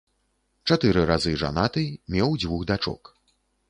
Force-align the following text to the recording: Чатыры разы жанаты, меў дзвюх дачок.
Чатыры 0.69 1.03
разы 1.11 1.35
жанаты, 1.43 1.87
меў 2.17 2.29
дзвюх 2.43 2.69
дачок. 2.75 3.17